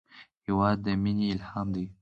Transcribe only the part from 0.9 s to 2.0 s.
مینې الهام دی.